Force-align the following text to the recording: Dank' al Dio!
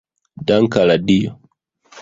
Dank' 0.47 0.79
al 0.85 0.97
Dio! 1.05 1.37